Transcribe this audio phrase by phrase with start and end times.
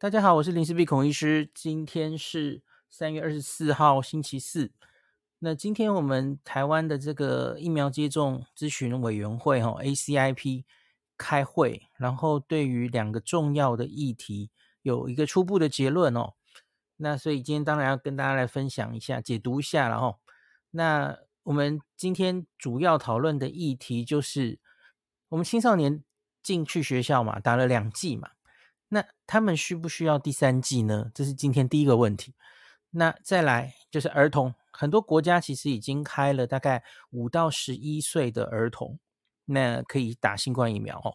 [0.00, 1.50] 大家好，我是林氏璧孔医师。
[1.52, 4.72] 今天是三月二十四号，星期四。
[5.40, 10.64] 那今天我们台湾的这个疫苗接种咨询委员会哈 ACIP
[11.18, 14.50] 开会，然后对于两个重要的议题
[14.80, 16.32] 有一个初步的结论哦。
[16.96, 20.18] 那所以今天当然要跟大家来分享一下、解读一下了哈。
[20.70, 24.58] 那我们今天主要讨论的议题就是，
[25.28, 26.02] 我们青少年
[26.42, 28.30] 进去学校嘛，打了两剂嘛。
[28.90, 31.10] 那他们需不需要第三剂呢？
[31.14, 32.34] 这是今天第一个问题。
[32.90, 38.98] 那再来就是儿童，很多国家其实已经开了大概五到十一岁的儿童，
[39.44, 41.14] 那可以打新冠疫苗哦。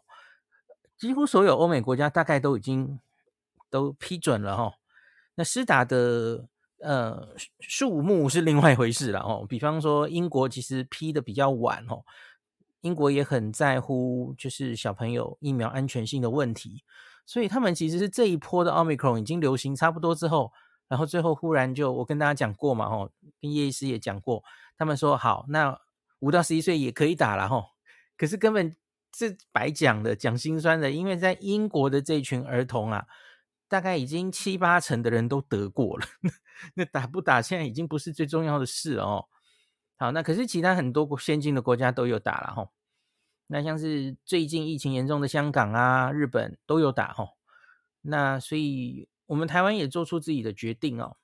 [0.98, 2.98] 几乎所有欧美国家大概都已经
[3.70, 4.76] 都批准了哦。
[5.36, 6.48] 那施打的
[6.80, 9.46] 呃数目是另外一回事了哦。
[9.50, 12.06] 比方说英国其实批的比较晚哦，
[12.80, 16.86] 英国也很在乎就是小朋友疫苗安全性的问题。
[17.26, 20.52] 所以他们其实是这一波的奥密克戎已经流行差不多之后，
[20.88, 23.10] 然后最后忽然就我跟大家讲过嘛，吼，
[23.42, 24.44] 跟叶医师也讲过，
[24.78, 25.80] 他们说好，那
[26.20, 27.66] 五到十一岁也可以打了，吼，
[28.16, 28.76] 可是根本
[29.16, 33.06] 是白讲的，讲心酸的，因为在英国的这群儿童啊，
[33.68, 36.06] 大概已经七八成的人都得过了，
[36.76, 39.26] 那打不打现在已经不是最重要的事哦。
[39.98, 42.70] 好，那可是其他很多先进的国家都有打了，吼。
[43.48, 47.34] 那像是最近疫情严重的香港啊、日本都有打齁，
[48.02, 51.18] 那所以我们台湾也做出自己的决定哦。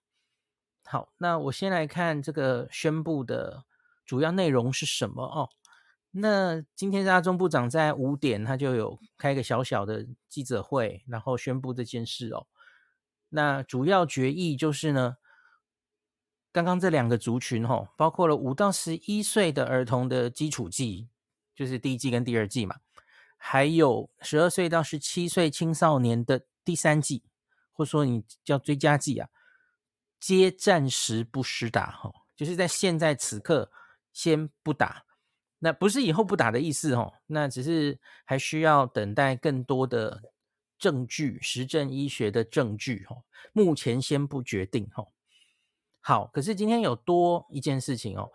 [0.85, 3.65] 好，那我先来看这个宣布的
[4.05, 5.49] 主要内容是什么哦。
[6.11, 12.45] 那今天阿中部长在五点他就有开个小小的记者会，然后宣布这件事哦。
[13.29, 15.15] 那主要决议就是呢，
[16.51, 21.07] 刚刚这两个族群齁，包括了五到十一岁的儿童的基础剂。
[21.55, 22.77] 就是第一季跟第二季嘛，
[23.37, 27.23] 还有十二岁到十七岁青少年的第三季，
[27.73, 29.29] 或者说你叫追加季啊，
[30.19, 33.71] 皆暂时不施打哈，就是在现在此刻
[34.13, 35.05] 先不打，
[35.59, 40.21] 那不是以后不打的意思哈，那只是还需要等待更多的
[40.77, 43.17] 证据，实证医学的证据哈，
[43.53, 45.05] 目前先不决定哈。
[45.99, 48.31] 好，可是今天有多一件事情哦。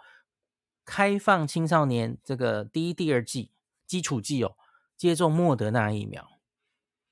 [0.86, 3.50] 开放青少年这个第一、第二剂
[3.86, 4.56] 基础剂哦，
[4.97, 6.26] 接种莫德纳疫苗，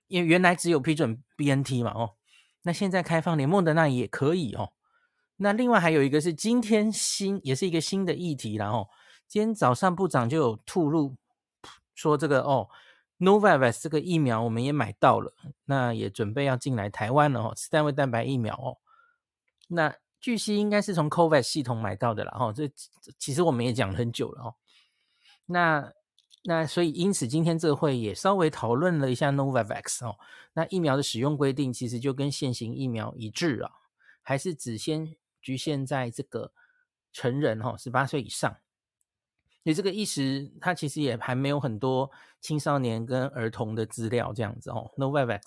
[0.07, 2.15] 因为原来只有批准 BNT 嘛哦，
[2.63, 4.73] 那现在开放连莫德纳也可以哦。
[5.39, 8.89] 那另外还有一个是今天新也是一个新的议题，然后
[9.27, 11.17] 今天早上部长就有吐露
[11.97, 12.71] 说这个哦
[13.19, 18.79] ，Novavax 这个疫苗我们也买到了，那也准备要进来台湾了哦，单位蛋白疫苗哦，
[19.67, 19.97] 那。
[20.25, 22.67] 据悉应该是从 COVAX 系统买到的了哈，这
[23.19, 24.55] 其实我们也讲了很久了哦。
[25.45, 25.93] 那
[26.45, 30.17] 那所以因此今天这会也稍微讨论了一下 Novavax 哦。
[30.55, 33.71] 那疫苗的使用规定其实就跟现行疫苗一致啊，
[34.23, 36.53] 还是只先局限在这个
[37.13, 38.51] 成人哈，十八岁以上。
[39.63, 42.11] 所以这个意识，它其实也还没有很多
[42.41, 44.91] 青少年跟儿童的资料这样子哦。
[44.97, 45.43] Novavax。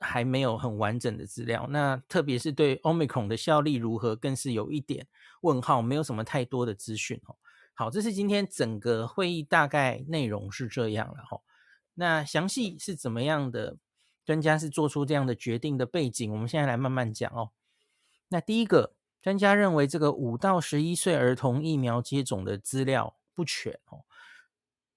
[0.00, 5.06] 还没有很完整的资料，那特别是对 Omicron 的效力如何，更是有一点
[5.42, 7.36] 问号，没有什么太多的资讯哦。
[7.74, 11.40] 好，这是今天整个会议大概内容是这样了哈。
[11.94, 13.76] 那详细是怎么样的？
[14.22, 17.50] 专家是做出这样的决定的背景，我们现在来慢慢讲哦。
[18.28, 24.04] 那第一个，专家认为这个五到十一岁儿童疫苗接种的资料不全哦，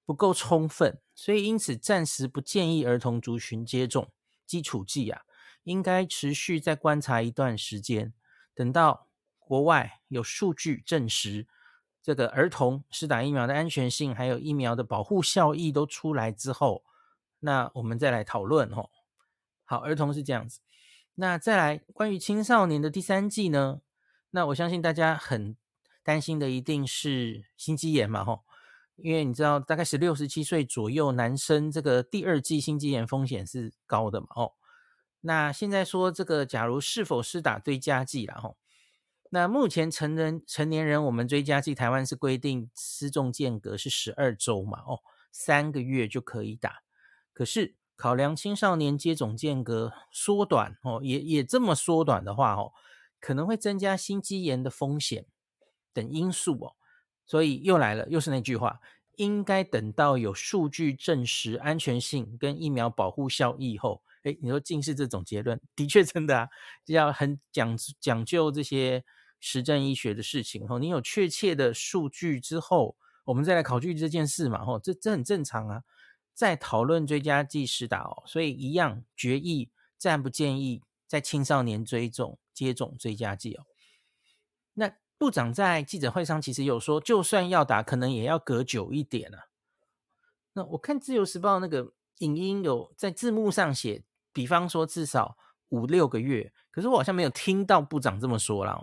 [0.05, 4.11] 不够充分，所以因此暂时不建议儿童族群接种。
[4.45, 5.21] 基础剂啊，
[5.63, 8.13] 应该持续再观察一段时间，
[8.53, 9.07] 等到
[9.39, 11.47] 国外有数据证实
[12.01, 16.83] 这个儿童施打疫苗的安全性，还有疫苗的保护效益都出来之后，
[17.39, 18.89] 那我们再来讨论哦。
[19.65, 20.59] 好，儿童是这样子，
[21.15, 23.81] 那再来关于青少年的第三季呢？
[24.31, 25.55] 那我相信大家很
[26.03, 28.43] 担心的一定是心肌炎嘛，吼。
[28.95, 34.27] 因为你知道，大概十六、十七岁左右男生这个第二季心肌炎风险是高的嘛？
[34.35, 34.53] 哦，
[35.21, 38.35] 那现在说这个，假如是否施打追加剂了？
[38.39, 38.57] 吼，
[39.31, 44.79] 那目前成人成年人我们追加剂，台湾是规定施种间隔是十二周嘛？
[44.85, 44.99] 哦，
[45.31, 46.83] 三个月就可以打。
[47.33, 52.71] 可是考量青少年接种间隔缩短，哦，也也这么缩短的话，哦，
[53.19, 55.25] 可能会增加心肌炎的风险
[55.91, 56.75] 等因素哦。
[57.25, 58.79] 所以又来了，又是那句话，
[59.15, 66.49] 应该等到有数据证实安全性跟疫苗保护效益后，诶，你说尽是这种结论，的确真的啊，
[66.87, 69.03] 要很讲讲究这些
[69.39, 70.79] 实证医学的事情哦。
[70.79, 75.83] 你有确切的数据之后，我们再来考虑这件事嘛，吼，这这很正常啊。
[76.33, 83.65] 再讨论追加剂施打哦，所以一样决议暂不建议在青少年追种接种追加剂哦。
[85.23, 89.47] 部长在记者会上其实有说，就算要打，可能也要隔久一点啊。
[90.51, 94.03] 那我看自由时报那个影音有在字幕上写，
[94.33, 95.37] 比方说至少
[95.69, 98.77] 五六个月，可是我好像没有听到部长这么说啦。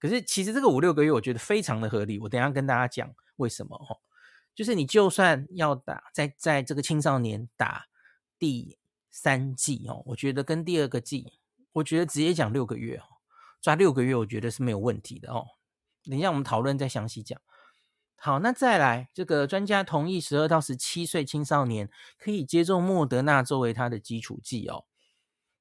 [0.00, 2.18] 可是其实这个五六个月，我觉得非常的合理。
[2.18, 4.00] 我等下跟大家讲为什么哦。
[4.56, 7.86] 就是你就算要打，在在这个青少年打
[8.40, 8.76] 第
[9.08, 11.34] 三季哦，我觉得跟第二个季，
[11.74, 13.22] 我觉得直接讲六个月哦，
[13.62, 15.46] 抓六个月，我觉得是没有问题的哦。
[16.08, 17.40] 等一下我们讨论再详细讲。
[18.16, 24.84] 好，那再来，这个专家同意十二到十七岁青少年可以接种莫德纳作为他的基础剂哦。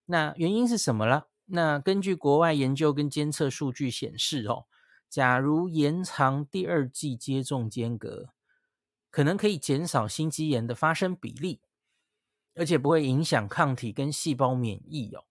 [0.06, 1.28] 那原因是什么了？
[1.46, 4.66] 那根据国外研究跟监测数据显示哦，
[5.10, 8.30] 假如延长第二剂接种间隔。
[9.12, 11.62] 可能可以减少心肌炎的发生比例，
[12.54, 15.24] 而且不会影响抗体跟细胞免疫哦。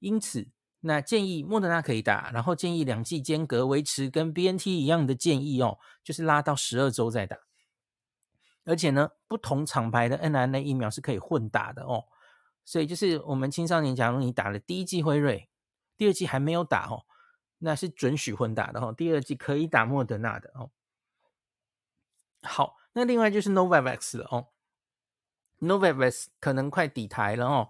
[0.00, 0.48] 因此，
[0.80, 7.38] 那建议莫德纳可以打，然后建议两剂间隔维持跟 BNT 一样的建议哦，就是拉到十二周再打。
[8.64, 12.04] 而且呢，不同厂牌的 mRNA 疫苗是可以混打的哦。
[12.64, 15.48] 所以就是我们青少年，假如你打了第一剂辉瑞，
[15.96, 17.04] 第二剂还没有打哦，
[17.58, 18.94] 那是准许混打的哦。
[18.96, 20.70] 第二剂可以打莫德纳的哦。
[22.42, 22.76] 好。
[22.94, 24.48] 那另外就是 Novavax 了哦
[25.60, 27.68] ，Novavax 可能快抵台了哦。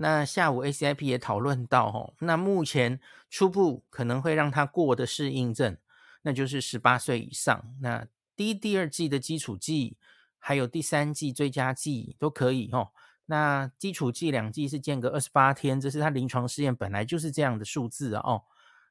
[0.00, 5.76] 那下午 ACIP 也讨论到哦，那目前初步可能会让它过的适应症，
[6.22, 7.74] 那就是十八岁以上。
[7.80, 8.06] 那
[8.36, 9.96] 第一、第二剂的基础剂，
[10.38, 12.90] 还有第三剂追加剂都可以哦。
[13.26, 18.44] 那基础剂两剂是间隔二十八天，这是它临床试验本来就是这样的数字哦。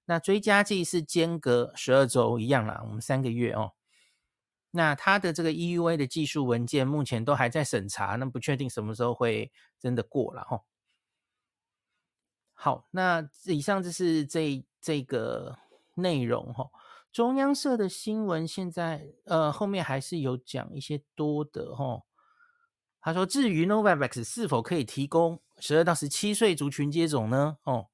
[0.05, 3.71] 那追加剂是间隔十二周一样啦，我们三个月哦。
[4.71, 10.61] 那它的这个 EUA 的技术文件目前都还在审查，那不确定什么时候会真的过了哈。
[12.59, 15.55] 好，那以上就是这这个
[15.93, 16.71] 内容哈。
[17.11, 22.01] 中央社的新闻现在呃后面还是有讲一些多的哈。
[22.99, 27.57] 他说，至于 Novavax 是否可以提供十二到十七岁族群接种呢？
[27.63, 27.89] 哦，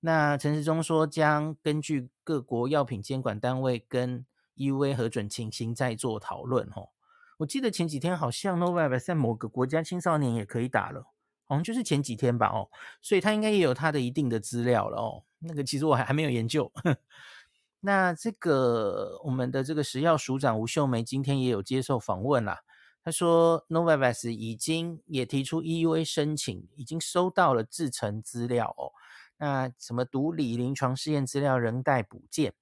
[0.00, 4.26] 那陈时中说将根据各国药品监管单位跟
[4.56, 6.90] EUA 核准情形再做讨论哦。
[7.38, 11.06] 我记得前几天好像 Novavax 在某个国家青少年也可以打了，
[11.52, 12.68] 好像就是前几天吧哦，
[13.02, 15.22] 所以他应该也有他的一定的资料了哦。
[15.38, 16.72] 那个其实我还还没有研究。
[17.80, 22.62] 那这个我们的这个食药署长吴秀梅今天也有接受访问啦，
[23.04, 28.92] 他说 Novavax 已经也提出 EUA 申请，已经收到了制成资料哦。
[29.36, 32.54] 那什么毒理临床试验资料仍待补件。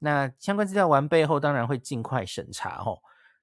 [0.00, 2.98] 那相关资料完备后，当然会尽快审查哦。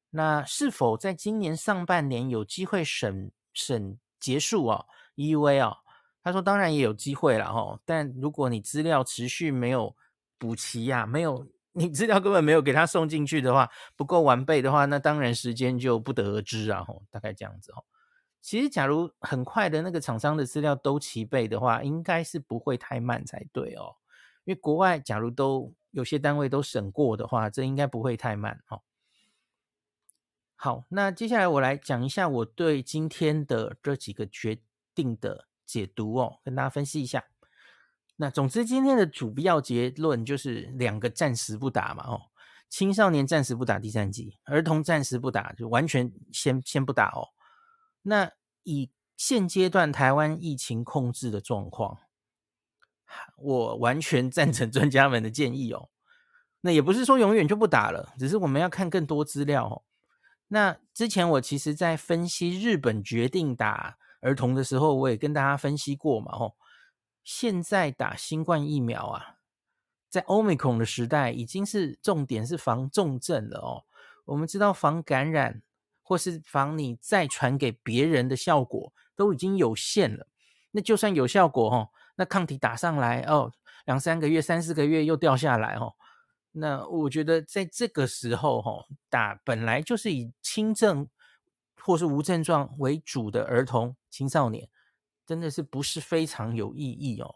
[0.09, 4.85] 那是否在今年上半年有机会审审结束哦
[5.15, 5.77] ？EUA 哦，
[6.23, 7.79] 他说当然也有机会了哦。
[7.85, 9.95] 但如果你资料持续没有
[10.37, 16.83] 补齐呀，没有你资料根本没有给他送进去的话，不够完备的话，那当然时间就不得而知啊。
[16.83, 17.83] 吼，大概这样子哦。
[18.41, 23.95] 其实假如很快的那个厂商的资料都齐备的话，应该是不会太慢才对哦。
[24.45, 28.81] 因为国外假如都有些单位都审过的话，这应该不会太慢哦。
[30.59, 34.59] 好，那接下来我来讲一下我对今天的这几个决
[34.95, 37.23] 定的解读哦，跟大家分析一下。
[38.15, 42.21] 那总之今天的主要结论就是两个暂时不打嘛哦，
[42.67, 47.29] 青少年暂时不打第三剂，儿童暂时不打，就完全先先不打哦。
[48.01, 48.31] 那
[48.63, 51.99] 以现阶段台湾疫情控制的状况。
[53.37, 55.89] 我完全赞成专家们的建议哦。
[56.59, 59.83] 那也不是说永远就不打了，只是我们要看更多资料哦。
[60.49, 66.31] 那之前我其实在分析日本决定打儿童的时候，我也跟大家分析过嘛。
[66.31, 66.55] 哦，
[67.23, 69.35] 现在打新冠疫苗啊，
[70.09, 73.83] 在 Omicron 的时代已经是重点是防重症了哦。
[74.25, 75.61] 我们知道防感染
[76.01, 80.27] 或是防你再传给别人的效果都已经有限了。
[80.71, 81.89] 那就算有效果哦。
[82.15, 83.51] 那抗体打上来哦，
[83.85, 85.93] 两三个月、三四个月又掉下来哦。
[86.51, 91.07] 那我觉得在这个时候哈，打本来就是以轻症
[91.81, 94.69] 或是无症状为主的儿童青少年，
[95.25, 97.35] 真的是不是非常有意义哦。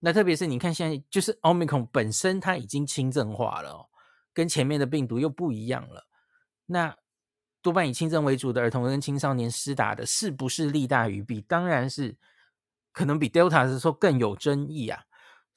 [0.00, 3.86] 那特别是你看现在就是奥密克戎本身它已经轻症化了哦，
[4.32, 6.06] 跟前面的病毒又不一样了。
[6.66, 6.96] 那
[7.62, 11.40] 多半以轻症为主的儿童跟青少年施打的是不是利大于弊？
[11.40, 12.16] 当然是。
[12.92, 15.04] 可能比 Delta 的时候更有争议啊，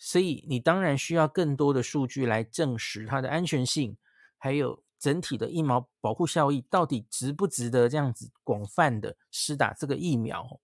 [0.01, 3.97] 所以你当然需要更多的数据来证实它的安全性，
[4.37, 10.61] 还有整体的疫苗保护效益到底值不值得这样子广泛的施打这个疫苗。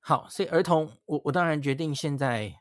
[0.00, 2.54] 好，所以儿童，我我当然决定现在，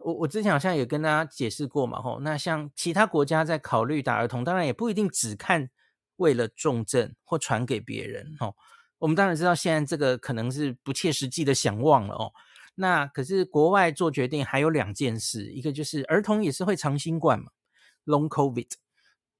[0.00, 5.70] 我我之前好像也跟大家解释过嘛，吼，那像其他国家在考虑打儿童，当然也不一定只看
[6.16, 8.56] 为了重症或传给别人，吼，
[8.98, 12.32] 我们当然知道现在这个可能是不切实际的想望了哦。
[12.76, 17.52] 那可是国外做决定还有两件事，一个就是儿童也是会长新冠嘛
[18.04, 18.70] ，Long COVID，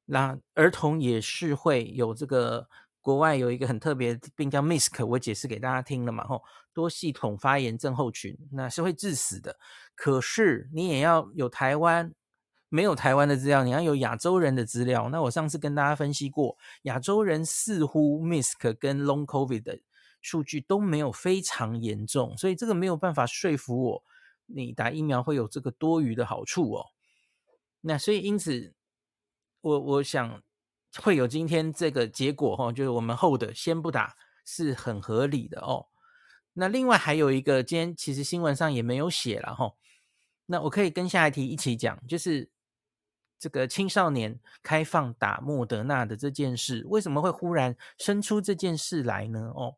[0.05, 2.69] 那儿童也是会有这个
[3.01, 9.59] 国外有一个很特别的病叫 MIS-C，我解释给大家听了嘛，吼，多系统发炎症候群，那是会致死的。
[9.95, 12.15] 可是你也要有台湾
[12.69, 15.09] 没有台湾的资料，你要有亚洲人的资料。
[15.11, 19.79] 那我上次跟大家分析过，亚洲人似乎 MIS-C 跟 Long COVID 的。
[20.25, 24.05] 数据都没有非常严重，所以这个没有办法说服我，
[24.47, 26.87] 你打疫苗会有这个多余的好处哦。
[27.83, 28.73] 那所以因此，
[29.61, 30.43] 我我想
[31.03, 34.17] 会有今天这个结果哈，就是我们后的先不打
[34.47, 35.89] 是很合理的哦。
[36.55, 39.75] 那另外还有一个，今天其实新闻上也没有写了哈。
[40.47, 42.49] 那我可以跟下一题一起讲，就是
[43.39, 49.53] 这个青少年开放打莫德纳的这件事，为什么会忽然生出这件事来呢？
[49.55, 49.77] 哦。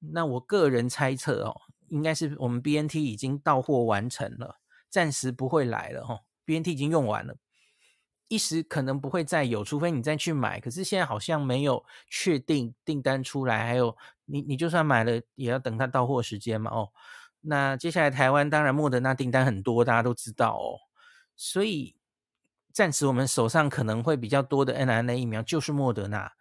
[0.00, 6.20] 那我个人猜测哦，应该是我们 BNT 已经到货完成了，暂时不会来了哈、哦。
[6.46, 7.36] BNT 已经用完了，
[8.28, 10.58] 一时可能不会再有，除非你再去买。
[10.58, 16.88] 可是现在好像没有确定订单出来，还有你你就算买了，也要等它到货时间嘛哦。
[17.42, 20.80] 那接下来台湾当然莫德纳订单很多，大家都知道哦。
[21.36, 21.94] 所以
[22.72, 26.32] 暂时我们手上可能会比较多的 mRNA 疫苗就是莫德纳，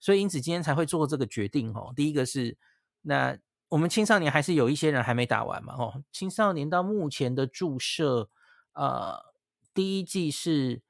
[0.00, 1.92] 所以因此今天才会做这个决定哦。
[1.94, 2.58] 第一个是。
[3.06, 5.74] 那我们青少年还是有一些人还没打完嘛？
[5.74, 8.30] 哦，青少年到目前的注射，
[8.72, 9.18] 呃，
[9.72, 10.82] 第一剂是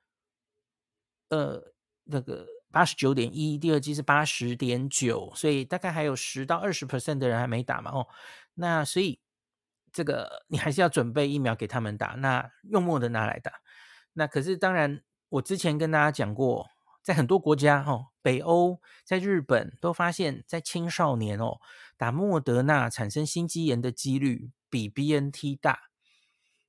[1.29, 1.73] 呃
[2.05, 7.91] 那个八十九点一，第二剂是八十点九，所以大概还有十到二十 percent 的人还没打嘛？
[7.91, 8.07] 哦，
[8.55, 9.21] 那所以
[9.93, 13.53] 这个你还是要准备疫苗给他们打，那用莫德纳来打。
[14.13, 16.69] 那可是当然，我之前跟大家讲过。
[17.05, 21.61] 在很多国家，哦，北欧，在日本都发现，在青少年哦，
[21.97, 25.91] 打莫德纳产生心肌炎的几率比 BNT 大。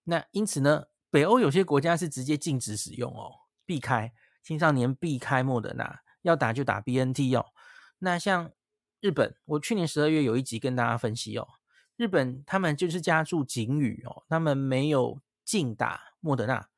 [0.03, 3.31] 那因此呢，北欧有些国家是直接禁止使用哦，
[3.65, 4.13] 避开
[4.43, 7.47] 青少年避开莫德纳，要打就打 BNT 哦。
[7.99, 8.51] 那像
[9.01, 11.47] 日本，我去年十二月有一集跟大家分析哦，
[11.95, 16.69] 日本他们就是加注警语哦，他们没有禁打莫德纳。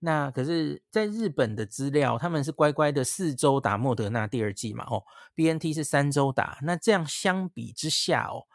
[0.00, 5.02] 那可是，在日本的资料，他们是乖乖的四周打莫德纳第二剂嘛，哦
[5.34, 6.58] ，BNT 是三周打。
[6.62, 8.46] 那这样相比之下，哦，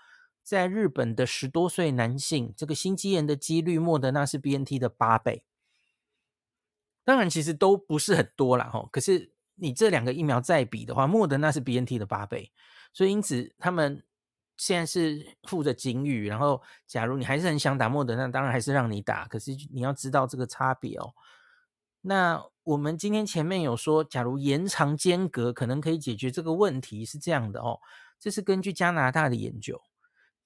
[0.42, 5.44] 在日本的十多岁男性，这个心肌炎的几率，莫德纳是 BNT 的八倍。
[7.04, 12.54] 当然，其实都不是很多啦，哦，可是你这两个疫苗再比的话，莫德纳是 BNT 的八倍，
[12.94, 14.02] 所以因此他们
[14.66, 16.30] 现在是附着警语。
[16.30, 19.28] 然后，假如你还是很想打莫德纳，当然还是让你打。
[19.28, 21.14] 可是你要知道这个差别哦。
[22.02, 27.80] 那我们今天前面有说，假如延长间隔可能可以解决这个问题，是这样的哦。
[28.20, 29.82] 这是根据加拿大的研究，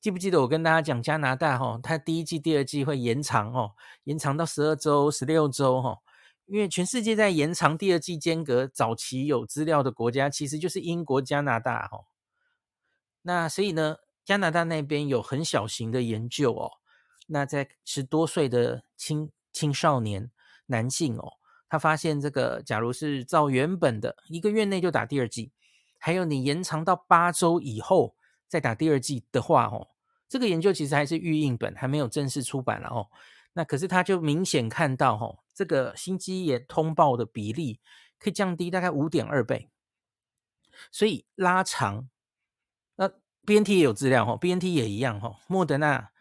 [0.02, 3.72] 记不记得我跟大家讲加拿大哈，它第一季、第二季会延长哦，
[4.06, 6.00] 延长到十二周、十六周哈。
[6.48, 12.06] 因为全世界在延长第二季间隔，早期有资料的国家其实就是英国、加拿大哈。
[13.24, 13.98] 那所以呢，
[14.28, 16.70] 加拿大那边有很小型的研究哦。
[17.28, 20.30] 那在十多岁的青青少年
[20.66, 21.36] 男性哦。
[21.70, 25.54] 他发现，这个假如是照原本的一个月内就打第二剂，
[25.98, 28.18] 还有你延长到八周以后
[28.50, 29.88] 再打第二剂的话，哦，
[30.28, 33.08] 这个研究其实还是预印本，还没有正式出版了哦。
[33.54, 37.80] 那可是他就明显看到，哦，这个心肌炎通报的比例
[38.20, 39.70] 可以降低大概五点二倍，
[40.92, 42.10] 所以拉长。
[43.48, 46.12] BNT 也有资料，哦，BNT 也一样，哦，莫德纳。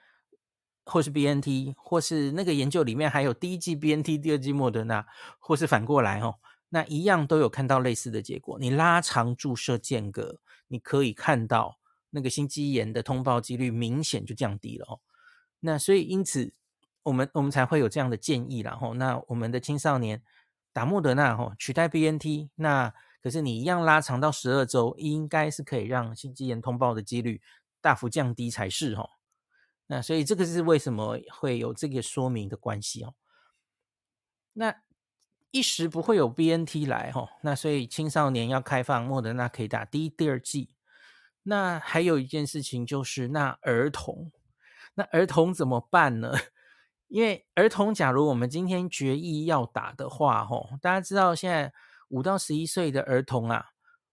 [0.89, 5.05] 或是 BNT，或是那个研究里面还有第一剂 BNT，第二剂莫德纳，
[5.41, 6.37] 或是反过来哦，
[6.69, 8.57] 那一样都有看到类似的结果。
[8.61, 11.81] 你拉长注射间隔，你可以看到
[12.11, 15.01] 那个心肌炎的通报几率明显就降低了哦。
[15.59, 16.55] 那所以因此，
[17.03, 18.95] 我们我们才会有这样的建议啦吼。
[18.95, 20.23] 那我们的青少年
[20.73, 22.95] 打莫德纳吼，取代 BNT，那
[23.27, 27.43] 可是你一样拉长到十二周，应该是可以让心肌炎通报的几率
[27.81, 29.11] 大幅降低才是吼。
[29.89, 33.15] 那所以这个是为什么会有这个说明的关系哦。
[34.53, 34.77] 那
[35.51, 40.77] 一时不会有 BNT 来哦，那所以青少年要开放莫德纳可以打第一、第二剂。
[41.43, 44.31] 那还有一件事情就是，那儿童，
[44.95, 46.33] 那儿童怎么办呢？
[47.09, 51.73] 因为儿童，假如我们今天决议要打的话，吼，大家知道现在
[52.09, 53.65] 五到十一岁的儿童啊，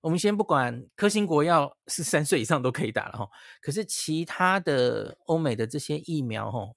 [0.01, 3.29] 我们先不管科兴国药是三岁以上都可以打了哈，
[3.61, 6.73] 可是其他的欧美的这些疫苗哈，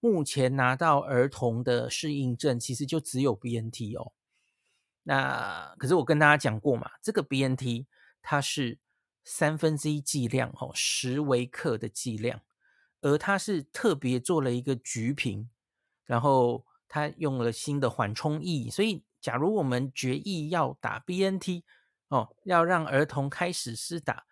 [0.00, 4.12] 目前拿到儿童的适应症其实就只有 BNT 哦。
[5.04, 7.86] 那可是我跟大家讲过嘛，这个 BNT
[8.20, 8.78] 它是
[9.24, 12.42] 三分之一剂量哦，十微克的剂量，
[13.00, 15.48] 而它是特别做了一个橘瓶，
[16.04, 21.64] 然后它用了新的缓冲液，所以假如我们决议要打 BNT。
[22.08, 24.26] 哦，要让儿童开始施打。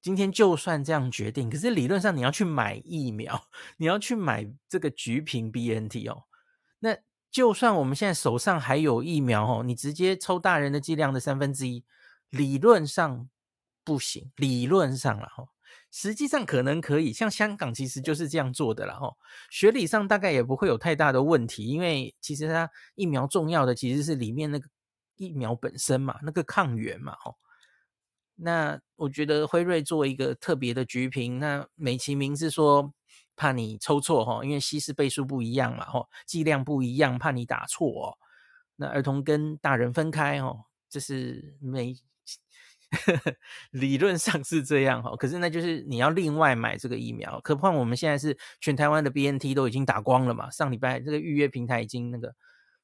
[0.00, 6.24] 今天就算这样决定，可是理论上你要去买疫苗，你要去买这个橘瓶 BNT 哦。
[6.78, 6.96] 那
[7.30, 11.84] 就算我们现在手上还有疫苗哦，你直接抽大人的剂量的三分之一，
[12.30, 13.28] 理论上
[13.84, 14.32] 不行。
[14.36, 15.44] 理论上了哈，
[15.90, 17.12] 实际上可能可以。
[17.12, 19.12] 像香港其实就是这样做的了哈。
[19.50, 24.68] 学理上大概也不会有太大的问题，因为其实它疫苗重要的其实是里面那个。
[25.16, 27.36] 疫苗本身嘛，那个抗原嘛，吼，
[28.36, 32.90] 那我觉得辉瑞做一个特别的橘瓶，那美其名是说
[33.36, 38.16] 怕你抽错，哈，因为稀释倍数不一样嘛，吼，剂量不一样，怕你打错哦。
[38.76, 41.94] 那儿童跟大人分开，哦，这是没
[43.70, 47.40] 理论上是这样，哈，可是那就是你要另外买这个疫苗。
[47.44, 52.34] 何况我们现在是全台湾的 BNT 都已经打光了嘛，上礼拜这个预约平台已经那个。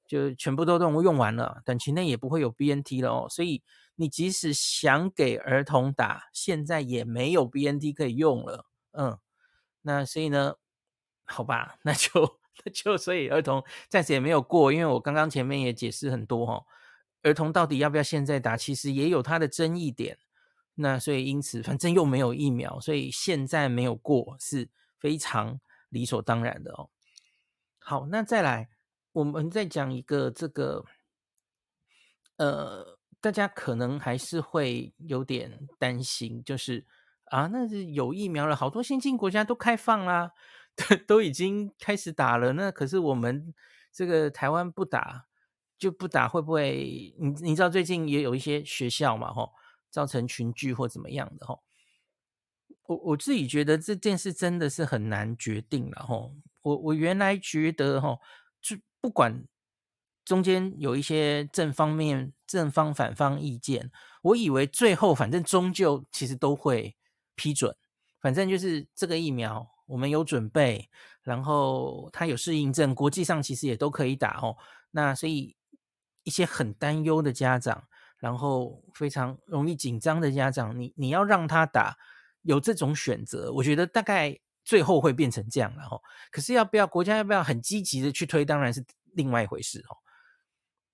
[0.09, 3.65] 就全部都用用完了，短期内也不会有 BNT 了哦，所以
[3.97, 9.19] 你即使想给儿童打，现在也没有 BNT 可以用了，嗯，
[9.83, 10.55] 那所以呢，
[11.25, 16.63] 好吧，那就 那就所以儿童暂时也没有过，因为我刚刚前面也解释很多哈，
[17.27, 20.19] 儿童到底要不要现在打，其实也有它的争议点，
[20.77, 24.69] 那所以因此反正又没有疫苗，所以现在没有过是
[24.99, 26.89] 非常理所当然的哦。
[27.79, 28.69] 好，那再来。
[29.13, 30.85] 我们再讲一个这个，
[32.37, 36.85] 呃，大家可能还是会有点担心，就是
[37.25, 40.33] 啊，那是有疫苗了，好多先进国家都开放啦，
[40.77, 43.55] 都都已经开始打了，那可是我们
[43.91, 45.25] 这个台湾不打
[45.79, 47.15] 就不打，会不会？
[47.19, 49.53] 你你知道最近也有一些学校嘛，吼，
[49.91, 51.63] 造成群聚或怎么样的，吼，
[52.87, 58.21] 我我自己觉得这件事真的是很难决定了，吼，我我原来觉得，吼。
[58.61, 59.47] 就不管
[60.25, 66.97] 中间有一些正方面、正方、反方意见，我以为最后反正终究其实都会
[67.37, 67.77] 批准。
[68.21, 70.91] 反正就是这个疫苗我们有准备，
[71.23, 74.57] 然后它有适应症，国际上其实也都可以打哦。
[74.91, 75.55] 那所以
[76.27, 77.83] 一些很担忧的家长，
[78.19, 81.97] 然后非常容易紧张的家长，你你要让他打，
[82.43, 84.39] 有这种选择，我觉得大概。
[84.67, 85.97] 最后会变成这样了哈，
[86.33, 89.95] 可是要不要国家要不要很积极的去推，当然是另外一回事哦。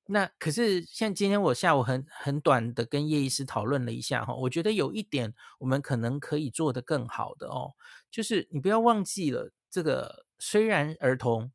[0.04, 7.72] 那可是像今天我下午很很短的跟叶医师讨论了一下哈，我觉得有一点我们可能可以做得更好的哦，
[8.10, 11.50] 就是你不要忘记了这个，虽然儿童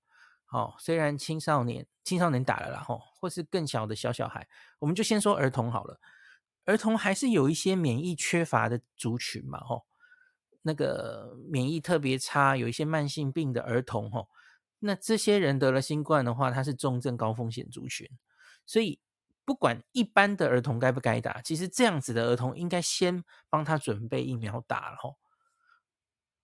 [0.51, 4.47] 哦，虽然青少年青少年打了啦哈，或是更小的小小孩，
[4.79, 5.99] 我们就先说儿童好了，
[6.65, 9.85] 儿童还是有一些免疫缺乏的族群嘛吼。
[10.61, 14.27] 那个免疫特别差，有一些慢性病的儿童，吼，
[14.79, 18.05] 那这些人得了新冠的话，他是重症高风险族群，
[18.65, 18.99] 所以
[19.45, 25.15] 不管一般的儿童该不该打，其实这样子的儿童应该先帮他准备疫苗打了，吼。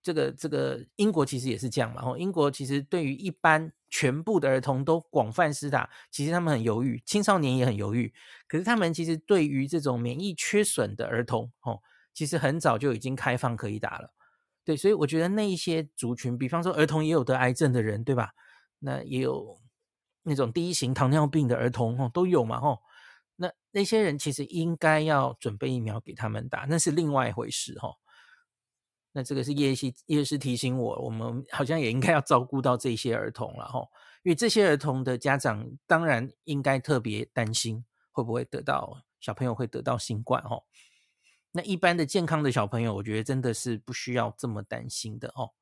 [0.04, 8.12] 这个这个英国其实也是这样嘛，吼，英国其实对于一般全部的儿童都广泛施打，其实他们很犹豫，青少年也很犹豫，
[8.46, 11.82] 可是他们其实对于这种免疫缺损的儿童，吼。
[12.16, 14.14] 其实很早就已经开放可以打了，
[14.64, 18.30] 对，所以我觉得那一些族群，比方说儿童也有得癌症的人，对吧？
[18.78, 19.58] 那也有
[20.22, 22.78] 那种第一型糖尿病的儿童，哦，都有嘛，吼。
[23.34, 27.96] 那那些人其实应该要准备疫苗给他们打，那是另外一回事，吼。
[29.16, 33.88] 那这个是叶医叶师提醒我，我们好像也应该要照顾到这些儿童了，吼。
[34.24, 40.64] 因为这些儿童的家长当然应该特别担心，会不会得到小朋友会得到新冠，吼。
[41.52, 45.52] 那一般的健康的小朋友，我觉得真的是不需要这么担心的哦。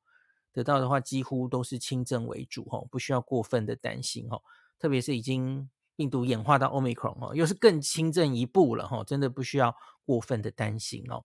[0.51, 4.41] 得到的话，几乎都是轻症为主哦，不需要过分的担心哦。
[4.79, 11.23] 特别是已经病毒演化到 Omicron，又是更轻症一步了哈，真的不需要过分的担心哦。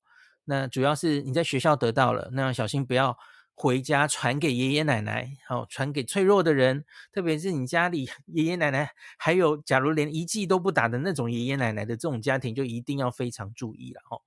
[0.50, 3.18] 那主要是你在学校得到了，那要小心不要
[3.54, 14.22] 回家传给爷爷奶奶，好，传给脆弱的人，特别是你家里爷爷奶奶还有，假如连一剂都不打的那种爷爷奶奶的这种家庭，就一定要非常注意了哈。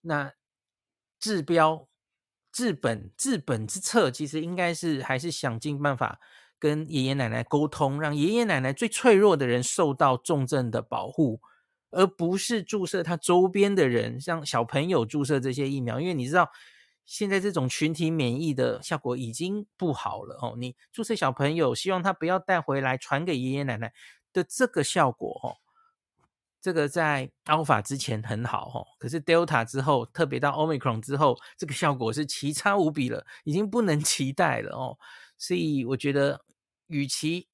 [0.00, 0.32] 那
[1.20, 1.86] 治标、
[2.50, 6.18] 治本、治本之策，其实应该是还是想尽办法
[6.58, 11.40] 跟爷爷奶奶沟通，让爷爷奶奶最脆弱的人受到重症的保护。
[11.90, 16.50] 而不是注射他周边的人，像小朋友注射这些疫苗，因为你知道
[17.04, 20.54] 现在这种群体免疫的效果已经不好了哦。
[20.56, 23.92] 你注射小朋友，希望他不要带回来传给爷爷奶奶
[24.32, 25.56] 的这个效果哦，
[26.60, 34.96] 这个在 Alpha 之前很好哦，可是 Delta 之后，特别到 Omicron 之后，这个效果是奇差无比了，已经不能期待了哦。
[35.36, 36.44] 所以我觉得，
[36.86, 37.48] 与其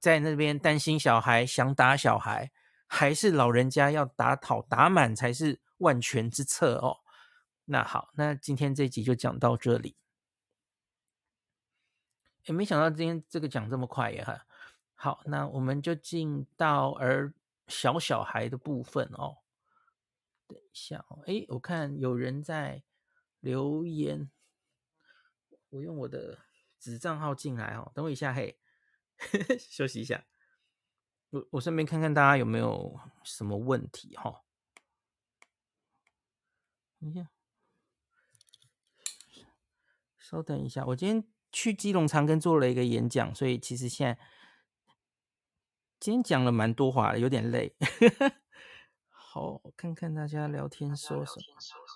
[0.00, 2.50] 在那边担心小孩想打小孩，
[2.88, 6.98] 还是老人家要打讨打满才是万全之策哦。
[7.66, 9.94] 那好，那今天这集就讲到这里。
[12.44, 14.24] 也没想到今天这个讲这么快呀！
[14.24, 14.46] 哈，
[14.94, 17.34] 好，那我们就进到儿
[17.66, 19.36] 小小孩的部分哦。
[20.46, 22.82] 等一下哦，哎，我看有人在
[23.40, 24.30] 留言，
[25.68, 26.38] 我用我的
[26.78, 27.92] 子账号进来哦。
[27.94, 28.58] 等我一下，嘿，
[29.60, 30.24] 休息一下。
[31.30, 34.42] 我我顺便看看大家有没有什么问题哈。
[37.00, 37.28] 等一下，
[40.18, 44.20] 稍等一下，我今天去基隆长庚做了一个演讲，所以其实现在
[46.00, 47.76] 今天讲了蛮多话，有点累。
[49.10, 51.87] 好，我看看大家聊天说什么。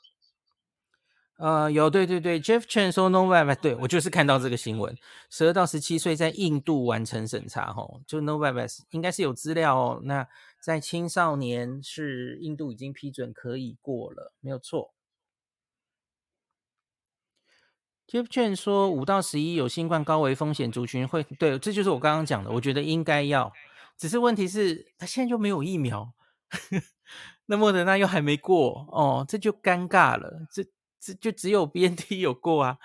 [1.42, 4.96] 呃，有对对对，Jeff Chen 说 Novavax，对我就是看到这个新闻，
[5.28, 10.00] 十二到十七岁在印度完成审查，吼，就 Novavax 应该是有资料哦。
[10.04, 10.28] 那
[10.60, 14.94] 在青少年是印度已经批准可以过了，没有错。
[18.06, 23.52] Jeff Chen 说五到十一有新冠高危风险族群会，对，这就是我刚刚讲的，我觉得应该要，
[23.98, 26.12] 只是问题是他现在就没有疫苗，
[27.46, 30.64] 那莫德纳又还没过哦，这就尴尬了，这。
[31.04, 32.78] 这就只有 BNT 有过啊，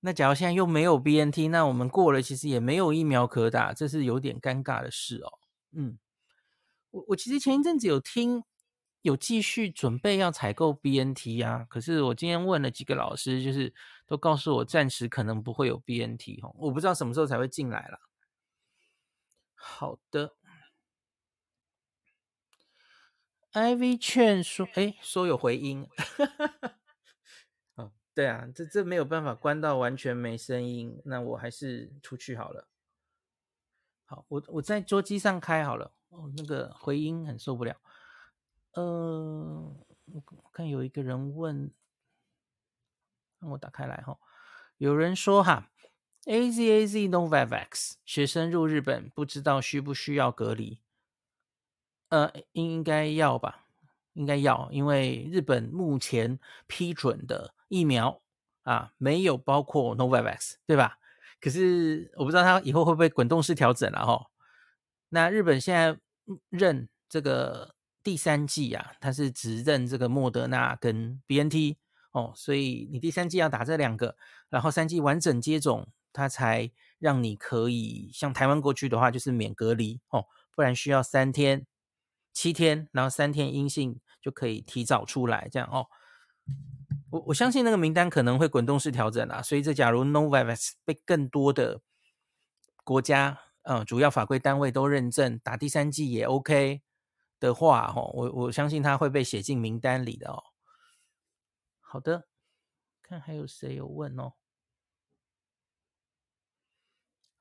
[0.00, 5.38] 那假如现在又没有 BNT，那我们过了其实也没有疫苗可打，这是有点尴尬的事哦。
[5.72, 5.96] 嗯，
[6.90, 8.42] 我我其实前一阵子有听，
[9.02, 13.72] 有继续准备要采购 BNT 啊，可是我今天问了几个老师，就是
[14.04, 18.00] 都告诉我暂时可能不会有 BNT 哦，我不知道什么时候才会进来了。
[19.54, 20.34] 好的
[23.52, 25.86] ，Ivy 劝说，哎，说有回音。
[28.20, 32.68] 对啊，这这没有办法关到完全没声音，那我还是出去好了。
[34.04, 35.90] 好，我我在桌机上开好了。
[36.10, 37.74] 哦，那个回音很受不了。
[38.72, 39.74] 呃，
[40.12, 41.72] 我看有一个人问，
[43.38, 44.18] 让我打开来哈。
[44.76, 45.70] 有人说哈
[46.26, 50.82] ，A Z A Z Novavax 学生入日本不知道需不需要隔离？
[52.10, 53.64] 呃，应该要吧。
[54.12, 58.20] 应该要，因为日本目前批准的疫苗
[58.64, 60.98] 啊，没有包括 Novavax，对吧？
[61.40, 64.26] 可是我不知道它以后会不会滚动式调整了哈。
[65.08, 65.98] 那日本现在
[66.50, 71.78] 认这个第三剂啊，它是只认这个莫德纳跟 BNT
[72.12, 74.16] 哦，所以你第三剂要打这两个，
[74.50, 81.66] 然后三剂完整接种，它才让你可以像台湾过去的话就是免隔离哦，不然需要三天。
[82.32, 85.88] 七天，然后三天阴性就可以提早出来，这样哦。
[87.10, 89.42] 我我相信那个名单可能会滚动式调整啊。
[89.42, 91.80] 所以这假如 Novavax 被更多的
[92.84, 96.82] 国家，嗯，主要法规单位都认证，打第三剂也 OK
[97.38, 100.42] 的话，哦，我我相信它会被写进名单里的哦。
[101.80, 102.28] 好的，
[103.02, 104.32] 看还有谁有问哦？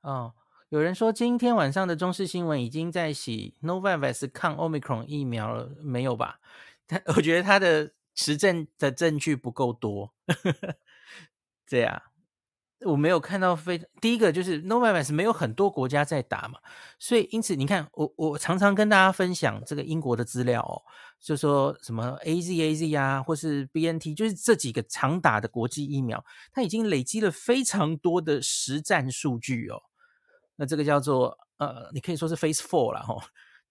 [0.02, 0.34] 哦。
[0.70, 6.40] 有人说今天晚上的中视新闻已经在洗 Novavax 抗 Omicron 疫苗了，没有吧？
[6.88, 10.14] 他 我觉得他的实证的证据不够多。
[11.66, 12.02] 这样，
[12.86, 16.60] 我没有看到非第一个就是 Novavax 没有很多国家在打嘛，
[16.98, 20.82] 所以因此你看我我常常跟大家分享这个英国的资料哦，
[21.20, 29.82] 就说什么 AZAZ 啊，或是 BNT，就是这几个常打的国际疫苗，它已经累积了非常多的实战数据哦。
[30.56, 33.22] 那这个叫做呃，你可以说是 Phase Four 啦，吼，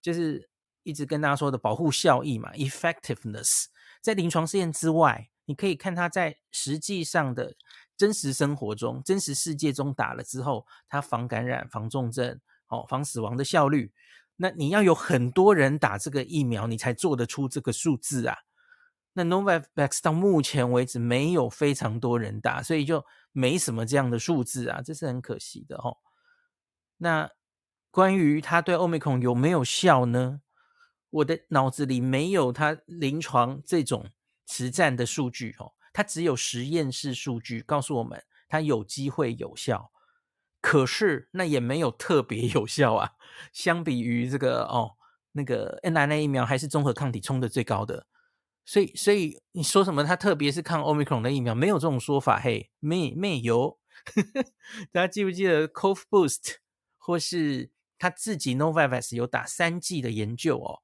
[0.01, 0.49] 就是
[0.83, 3.65] 一直跟大家说的保护效益嘛，effectiveness，
[4.01, 7.55] 在临床试验之外，你可以看它在实际上的
[7.97, 13.91] 真实生活中、真实世界中打了之后，它防感染、防重症、哦，防死亡的效率。
[14.37, 18.37] 那你要有很多人打这个疫苗，你才做得出这个数字啊。
[19.11, 25.97] 那 Novavax 到目前为止没有非常多人打，所以就没什么这样的数字啊，这是很可惜的哦。
[26.97, 27.29] 那
[27.91, 30.39] 关于它对 Omicron 有没有效呢？
[31.09, 34.09] 我的脑子里没有它临床这种
[34.47, 39.91] 实战的数据哦，它只有实验室数据告诉我们它有机会有效，
[40.61, 43.11] 可是那也没有特别有效啊。
[43.53, 44.97] 相比于这个哦，
[45.31, 48.07] 那个 mRNA 疫苗还是综合抗体冲的最高的。
[48.65, 50.03] 所以，所以你说什么？
[50.03, 52.39] 它特别是抗 Omicron 的疫苗，没有这种说法。
[52.39, 53.79] 嘿，没没有。
[54.93, 56.57] 大家记不记得 Cov Boost
[56.97, 60.81] 或是他自己 Novavax 有打三剂的研究哦？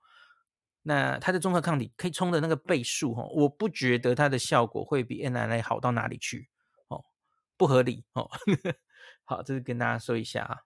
[0.87, 6.47] 那它的综合抗体可以冲的那个倍数哦，我不觉得它的效果会比 mRNA 好到哪里去
[6.89, 7.03] 哦，
[7.57, 8.29] 不合理哦。
[9.25, 10.61] 好，这是跟大家说一下啊。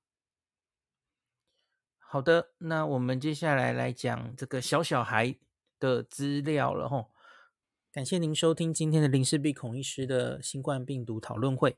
[1.97, 5.37] 好的，那我们接下来来讲这个小小孩
[5.79, 7.11] 的资料了吼。
[7.91, 11.77] 感谢您收听今天的林氏璧孔医师的新冠病毒讨论会。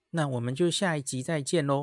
[0.11, 1.79] 那我们就下一集再见喽。